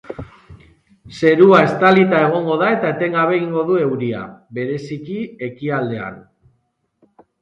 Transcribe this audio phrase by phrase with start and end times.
[1.17, 4.25] Zerua estalita egongo da eta etengabe egingo du euria,
[4.59, 5.19] bereziki
[5.51, 6.19] ekialdean.